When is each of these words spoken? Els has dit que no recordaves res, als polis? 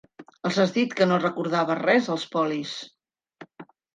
Els 0.47 0.55
has 0.61 0.71
dit 0.77 0.95
que 1.01 1.07
no 1.09 1.19
recordaves 1.25 1.79
res, 1.83 2.09
als 2.15 2.25
polis? 2.37 2.75